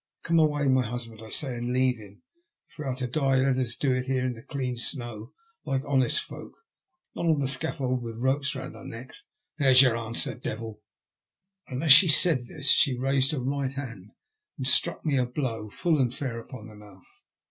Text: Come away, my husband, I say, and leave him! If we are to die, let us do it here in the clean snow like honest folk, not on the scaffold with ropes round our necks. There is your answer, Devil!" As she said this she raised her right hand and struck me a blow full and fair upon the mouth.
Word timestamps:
Come 0.23 0.39
away, 0.39 0.67
my 0.67 0.83
husband, 0.83 1.21
I 1.23 1.29
say, 1.29 1.55
and 1.57 1.71
leave 1.71 1.97
him! 1.99 2.23
If 2.71 2.79
we 2.79 2.85
are 2.85 2.95
to 2.95 3.05
die, 3.05 3.35
let 3.35 3.55
us 3.59 3.75
do 3.77 3.93
it 3.93 4.07
here 4.07 4.25
in 4.25 4.33
the 4.33 4.41
clean 4.41 4.75
snow 4.75 5.31
like 5.63 5.83
honest 5.85 6.21
folk, 6.23 6.53
not 7.15 7.27
on 7.27 7.39
the 7.39 7.45
scaffold 7.45 8.01
with 8.01 8.17
ropes 8.17 8.55
round 8.55 8.75
our 8.75 8.83
necks. 8.83 9.25
There 9.59 9.69
is 9.69 9.83
your 9.83 9.95
answer, 9.95 10.33
Devil!" 10.33 10.81
As 11.83 11.91
she 11.93 12.07
said 12.07 12.47
this 12.47 12.71
she 12.71 12.97
raised 12.97 13.31
her 13.31 13.39
right 13.41 13.73
hand 13.73 14.09
and 14.57 14.67
struck 14.67 15.05
me 15.05 15.17
a 15.17 15.25
blow 15.27 15.69
full 15.69 15.99
and 15.99 16.11
fair 16.11 16.39
upon 16.39 16.65
the 16.65 16.73
mouth. 16.75 17.23